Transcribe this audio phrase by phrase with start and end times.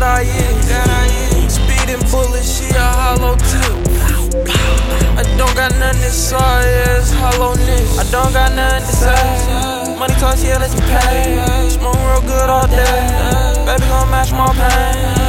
[0.00, 1.54] that I is.
[1.54, 3.74] Speeding bullets, she a hollow tip.
[5.16, 6.36] I don't got nothing to say,
[6.98, 7.98] it's hollowness.
[7.98, 9.98] I don't got nothing to say.
[9.98, 11.38] Money talks, yeah, let's pay.
[11.70, 13.64] Smoke real good all day.
[13.66, 15.23] Baby, gon' match my pain.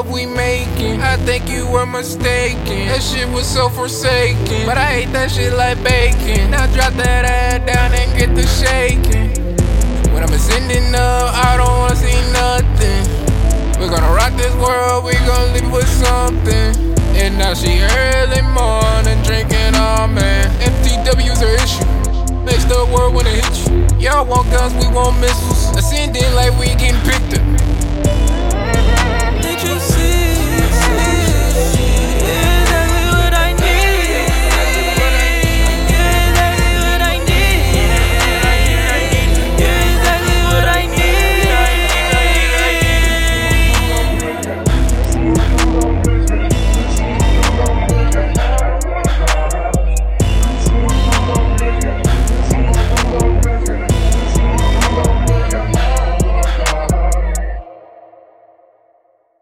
[0.00, 1.00] Love we making?
[1.02, 2.88] I think you were mistaken.
[2.88, 6.50] That shit was so forsaken, but I hate that shit like bacon.
[6.50, 9.36] Now drop that ass down and get the shaking.
[10.12, 13.04] When I'm ascending up, I don't wanna see nothing.
[13.78, 16.96] We're gonna rock this world, we gonna leave with something.
[17.20, 20.48] And now she early morning drinking, oh man.
[20.64, 21.84] MTW's her issue.
[22.44, 23.84] Makes the world wanna hit you.
[24.00, 25.76] Y'all want guns, we want missiles.
[25.76, 27.49] Ascending like we getting picked up.